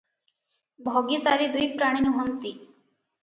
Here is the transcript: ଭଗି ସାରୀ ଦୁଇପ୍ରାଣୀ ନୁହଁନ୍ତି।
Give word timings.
ଭଗି 0.87 1.19
ସାରୀ 1.25 1.49
ଦୁଇପ୍ରାଣୀ 1.57 2.01
ନୁହଁନ୍ତି। 2.07 2.55